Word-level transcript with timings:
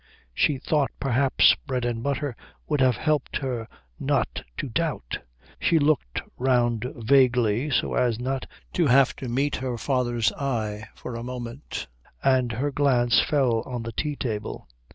She 0.33 0.57
thought 0.57 0.89
perhaps 0.99 1.53
bread 1.67 1.85
and 1.85 2.01
butter 2.01 2.35
would 2.67 2.81
have 2.81 2.95
helped 2.95 3.37
her 3.37 3.67
not 3.99 4.41
to 4.57 4.67
doubt. 4.67 5.19
She 5.59 5.77
looked 5.77 6.23
round 6.39 6.91
vaguely 6.95 7.69
so 7.69 7.93
as 7.93 8.19
not 8.19 8.47
to 8.73 8.87
have 8.87 9.15
to 9.17 9.29
meet 9.29 9.57
her 9.57 9.77
father's 9.77 10.31
eye 10.33 10.87
for 10.95 11.13
a 11.15 11.23
moment 11.23 11.85
and 12.23 12.53
her 12.53 12.71
glance 12.71 13.19
fell 13.21 13.61
on 13.67 13.83
the 13.83 13.91
tea 13.91 14.15
table. 14.15 14.67